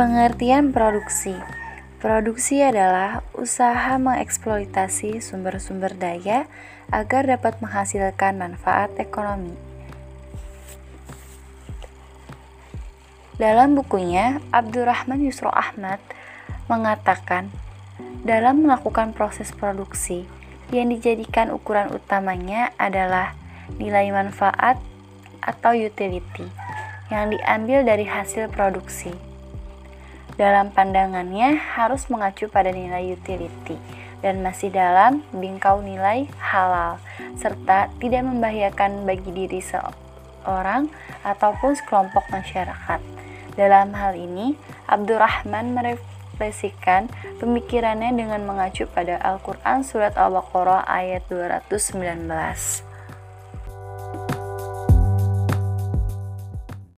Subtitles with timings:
[0.00, 1.36] Pengertian produksi
[2.00, 6.48] Produksi adalah usaha mengeksploitasi sumber-sumber daya
[6.88, 9.52] agar dapat menghasilkan manfaat ekonomi.
[13.36, 16.00] Dalam bukunya, Abdurrahman Yusro Ahmad
[16.72, 17.52] mengatakan,
[18.24, 20.24] dalam melakukan proses produksi,
[20.72, 23.36] yang dijadikan ukuran utamanya adalah
[23.76, 24.80] nilai manfaat
[25.44, 26.48] atau utility
[27.12, 29.28] yang diambil dari hasil produksi
[30.40, 33.76] dalam pandangannya harus mengacu pada nilai utility
[34.24, 36.96] dan masih dalam bingkau nilai halal
[37.36, 40.88] serta tidak membahayakan bagi diri seorang
[41.28, 43.00] ataupun sekelompok masyarakat.
[43.52, 44.56] Dalam hal ini,
[44.88, 52.89] Abdurrahman merefleksikan pemikirannya dengan mengacu pada Al-Quran Surat Al-Baqarah ayat 219.